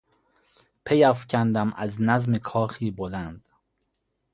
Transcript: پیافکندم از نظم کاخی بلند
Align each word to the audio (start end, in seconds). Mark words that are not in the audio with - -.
پیافکندم 0.85 1.73
از 1.77 2.01
نظم 2.01 2.35
کاخی 2.37 2.91
بلند 2.91 3.45